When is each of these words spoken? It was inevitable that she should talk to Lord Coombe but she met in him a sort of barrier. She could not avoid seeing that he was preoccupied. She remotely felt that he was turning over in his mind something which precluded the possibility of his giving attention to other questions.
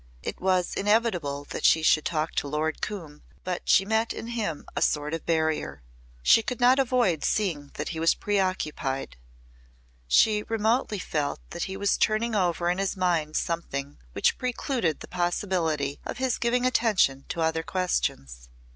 It 0.23 0.41
was 0.41 0.73
inevitable 0.73 1.45
that 1.51 1.63
she 1.63 1.83
should 1.83 2.05
talk 2.05 2.31
to 2.31 2.47
Lord 2.47 2.81
Coombe 2.81 3.21
but 3.43 3.69
she 3.69 3.85
met 3.85 4.13
in 4.13 4.29
him 4.29 4.65
a 4.75 4.81
sort 4.81 5.13
of 5.13 5.27
barrier. 5.27 5.83
She 6.23 6.41
could 6.41 6.59
not 6.59 6.79
avoid 6.79 7.23
seeing 7.23 7.69
that 7.75 7.89
he 7.89 7.99
was 7.99 8.15
preoccupied. 8.15 9.15
She 10.07 10.41
remotely 10.41 10.97
felt 10.97 11.39
that 11.51 11.65
he 11.65 11.77
was 11.77 11.97
turning 11.97 12.33
over 12.33 12.67
in 12.71 12.79
his 12.79 12.97
mind 12.97 13.35
something 13.37 13.99
which 14.13 14.39
precluded 14.39 15.01
the 15.01 15.07
possibility 15.07 15.99
of 16.03 16.17
his 16.17 16.39
giving 16.39 16.65
attention 16.65 17.25
to 17.29 17.41
other 17.41 17.61
questions. 17.61 18.49